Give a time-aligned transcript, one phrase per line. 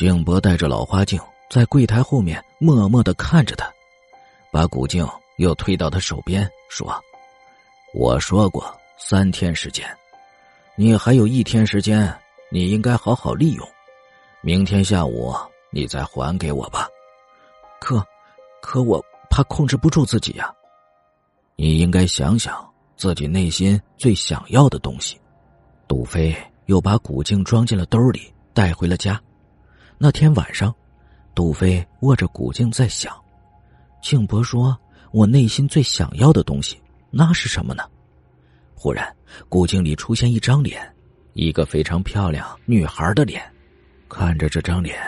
[0.00, 3.70] 静博戴着老花镜，在柜台后面默默的看着他，
[4.50, 6.90] 把古镜又推到他手边，说
[7.92, 9.86] ：“我说过三天时间，
[10.74, 12.10] 你还有一天时间，
[12.50, 13.68] 你应该好好利用。
[14.40, 15.36] 明天下午
[15.70, 16.88] 你再还给我吧。
[17.78, 18.02] 可，
[18.62, 20.50] 可我怕控制不住自己呀。
[21.56, 25.20] 你应该想想自己内心最想要的东西。”
[25.86, 29.20] 杜飞又把古镜装进了兜里，带回了家。
[30.02, 30.74] 那天晚上，
[31.34, 33.14] 杜飞握着古镜在想
[34.00, 34.74] ：“庆伯说，
[35.12, 37.82] 我内心最想要的东西，那是什么呢？”
[38.74, 39.14] 忽然，
[39.50, 40.90] 古镜里出现一张脸，
[41.34, 43.42] 一个非常漂亮女孩的脸。
[44.08, 44.98] 看着这张脸，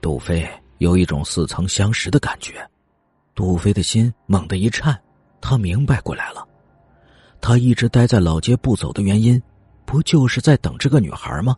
[0.00, 0.44] 杜飞
[0.78, 2.68] 有一种似曾相识的感觉。
[3.36, 5.00] 杜飞的心猛地一颤，
[5.40, 6.44] 他明白过来了，
[7.40, 9.40] 他一直待在老街不走的原因。
[9.84, 11.54] 不就是在等这个女孩吗？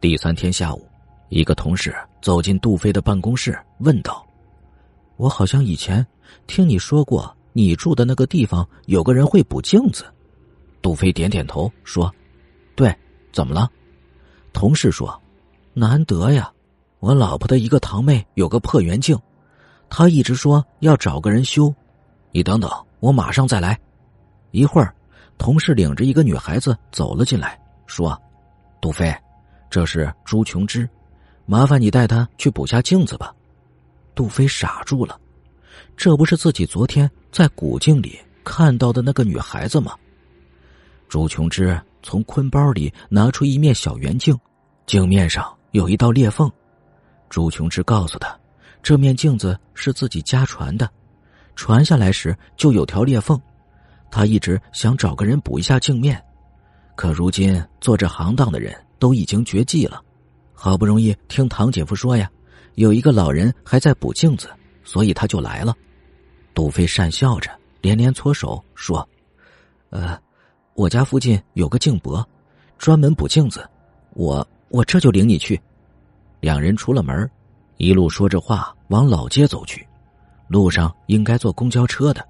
[0.00, 0.86] 第三天下午，
[1.32, 4.22] 一个同事走进杜飞的办公室，问道
[5.16, 6.06] ：“我好像以前
[6.46, 10.04] 听你说过，你住的那个地方有个人会补镜子。”
[10.82, 12.14] 杜飞点点头说
[12.76, 12.94] ：“对，
[13.32, 13.70] 怎么了？”
[14.52, 15.18] 同事说
[15.72, 16.52] ：“难得呀，
[16.98, 19.18] 我老婆的一个堂妹有个破圆镜，
[19.88, 21.74] 她一直说要找个人修。
[22.30, 23.80] 你等等，我马上再来。
[24.50, 24.94] 一会儿。”
[25.38, 28.20] 同事领着一个女孩子走了进来，说
[28.82, 29.12] ：“杜飞，
[29.70, 30.86] 这是朱琼枝，
[31.52, 33.34] 麻烦你带他去补下镜子吧。”
[34.16, 35.20] 杜飞傻住了，
[35.98, 39.94] 这不是自己昨天在古镜里看到的那个女孩子吗？
[41.10, 44.34] 朱琼枝从坤包里拿出一面小圆镜，
[44.86, 46.50] 镜面上有一道裂缝。
[47.28, 48.34] 朱琼枝告诉他，
[48.82, 50.88] 这面镜子是自己家传的，
[51.54, 53.38] 传下来时就有条裂缝。
[54.10, 56.18] 他一直想找个人补一下镜面，
[56.96, 60.02] 可如今做这行当的人都已经绝迹了。
[60.64, 62.30] 好不容易听唐姐夫说呀，
[62.76, 64.48] 有一个老人还在补镜子，
[64.84, 65.74] 所以他就来了。
[66.54, 69.04] 杜飞讪笑着，连连搓手说
[69.90, 70.16] ：“呃，
[70.74, 72.24] 我家附近有个镜伯，
[72.78, 73.68] 专门补镜子，
[74.10, 75.60] 我我这就领你去。”
[76.38, 77.28] 两人出了门，
[77.76, 79.84] 一路说着话往老街走去。
[80.46, 82.24] 路上应该坐公交车的。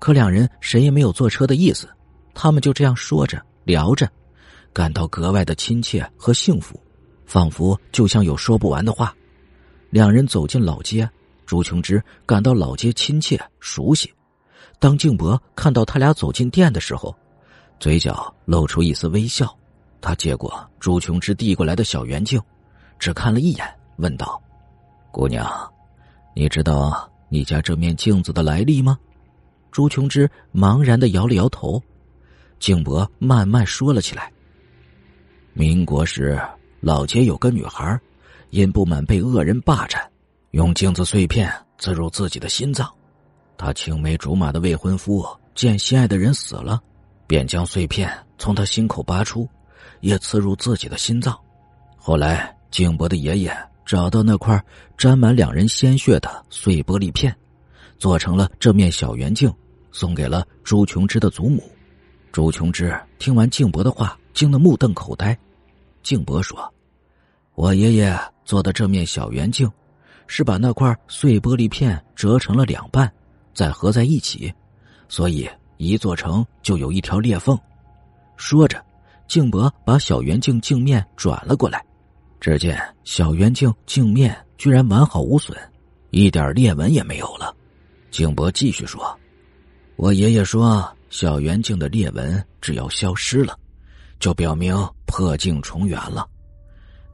[0.00, 1.88] 可两人谁也没有坐车的意思，
[2.34, 4.10] 他们就这样说着聊着，
[4.72, 6.76] 感到格外的亲切和幸福，
[7.28, 9.14] 仿佛就像有说不完的话。
[9.90, 11.08] 两人走进老街，
[11.44, 14.12] 朱琼枝感到老街亲切熟悉。
[14.78, 17.14] 当静博看到他俩走进店的时候，
[17.78, 19.54] 嘴角露出一丝微笑。
[20.00, 22.40] 他接过朱琼枝递过来的小圆镜，
[22.98, 23.66] 只看了一眼，
[23.96, 24.40] 问道
[25.12, 25.46] ：“姑娘，
[26.34, 28.98] 你知道你家这面镜子的来历吗？”
[29.70, 31.82] 朱琼枝茫然的摇了摇头，
[32.58, 34.32] 静博慢慢说了起来。
[35.52, 36.40] 民国时，
[36.80, 38.00] 老街有个女孩，
[38.50, 40.00] 因不满被恶人霸占，
[40.52, 42.88] 用镜子碎片刺入自己的心脏。
[43.56, 46.80] 她青梅竹马的未婚夫见心爱的人死了，
[47.26, 48.08] 便将碎片
[48.38, 49.48] 从她心口拔出，
[50.00, 51.36] 也刺入自己的心脏。
[51.96, 53.52] 后来，静博的爷爷
[53.84, 54.64] 找到那块
[54.96, 57.36] 沾满两人鲜血的碎玻璃片。
[57.98, 59.52] 做成了这面小圆镜，
[59.90, 61.60] 送给了朱琼枝的祖母。
[62.30, 65.36] 朱琼枝听完静博的话，惊得目瞪口呆。
[66.08, 66.72] 静博说
[67.54, 69.70] ：“我爷爷做的这面小圆镜，
[70.26, 73.12] 是把那块碎玻璃片折成了两半，
[73.52, 74.50] 再合在一起，
[75.06, 77.58] 所以一做成就有一条裂缝。”
[78.38, 78.82] 说着，
[79.26, 81.84] 静博把小圆镜镜面转了过来，
[82.40, 85.54] 只见小圆镜镜面居然完好无损，
[86.08, 87.54] 一点裂纹也没有了。
[88.10, 89.14] 静博继续说
[89.96, 93.54] ：“我爷爷说，小圆镜的裂纹只要消失了，
[94.18, 94.74] 就表明
[95.08, 96.28] 破镜重圆了。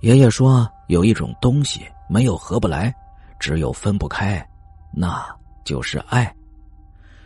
[0.01, 2.95] 爷爷说，有一种东西没有合不来，
[3.41, 4.47] 只有分不开，
[4.93, 5.25] 那
[5.65, 6.31] 就是爱。”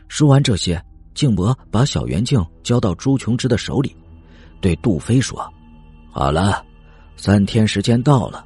[0.06, 0.80] 说完这些，
[1.12, 3.96] 静博把小圆镜交到朱琼枝的手里，
[4.60, 5.52] 对杜飞说
[6.12, 6.64] ：“好了，
[7.16, 8.44] 三天时间到了，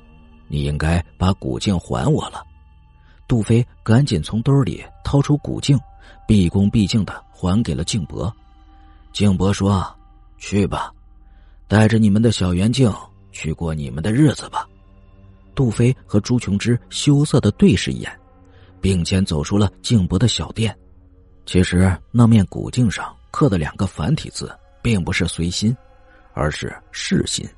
[0.48, 2.42] 你应该把古镜还我了。”
[3.28, 5.78] 杜飞赶紧从兜里掏出古镜，
[6.26, 8.34] 毕恭毕敬的还给了静博。
[9.12, 9.86] 静博说
[10.38, 10.90] ：“去吧，
[11.72, 12.92] 带着你们的小圆镜
[13.30, 14.68] 去过你们的日子吧。”
[15.56, 18.20] 杜飞和朱琼之羞涩的对视一眼，
[18.78, 20.78] 并肩走出了静博的小店。
[21.46, 25.74] 其实那面古镜上刻的两个繁体字，并不是随心，
[26.34, 27.48] 而是是心。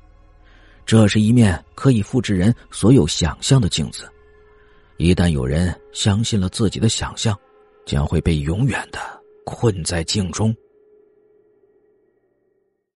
[0.85, 4.09] 这是一面可以复制人所有想象的镜子。
[4.95, 7.37] 一旦有人相信了自己的想象，
[7.85, 8.99] 将会被永远的
[9.43, 10.55] 困在镜中。